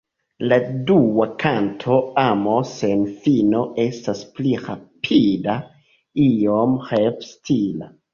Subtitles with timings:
[0.51, 0.55] La
[0.91, 5.59] dua kanto Amo sen fino estas pli rapida,
[6.25, 7.91] iom rep-stila.